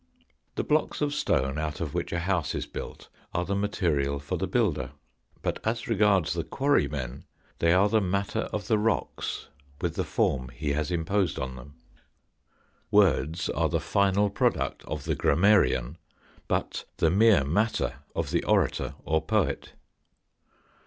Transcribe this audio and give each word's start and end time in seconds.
The 0.55 0.63
blocks 0.63 0.99
of 1.01 1.13
stone 1.13 1.59
out 1.59 1.79
of 1.79 1.93
which 1.93 2.11
a 2.11 2.21
house 2.21 2.55
is 2.55 2.65
built 2.65 3.07
are 3.35 3.45
the 3.45 3.53
material 3.53 4.17
for 4.17 4.35
the 4.35 4.47
builder; 4.47 4.93
but, 5.43 5.59
as 5.63 5.87
regards 5.87 6.33
the 6.33 6.43
quarry 6.43 6.87
men, 6.87 7.25
they 7.59 7.71
are 7.71 7.87
the 7.87 8.01
matter 8.01 8.49
of 8.51 8.67
the 8.67 8.79
rocks 8.79 9.49
with 9.79 9.93
the 9.93 10.03
form 10.03 10.49
he 10.55 10.73
has 10.73 10.89
imposed 10.89 11.37
on 11.37 11.55
them. 11.55 11.75
Words 12.89 13.47
are 13.51 13.69
the 13.69 13.79
final 13.79 14.31
product 14.31 14.83
of 14.85 15.03
the 15.03 15.13
grammarian, 15.13 15.99
but 16.47 16.85
the 16.97 17.11
mere 17.11 17.43
matter 17.43 17.97
of 18.15 18.31
the 18.31 18.43
orator 18.45 18.95
or 19.05 19.21
poet. 19.21 19.73